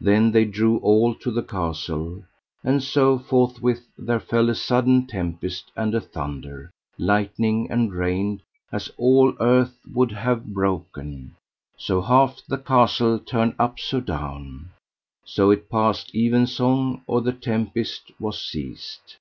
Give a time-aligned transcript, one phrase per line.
[0.00, 2.22] Then they drew all to the castle,
[2.62, 8.40] and so forthwith there fell a sudden tempest and a thunder, lightning, and rain,
[8.70, 11.34] as all the earth would have broken.
[11.76, 14.70] So half the castle turned up so down.
[15.24, 19.16] So it passed evensong or the tempest was ceased.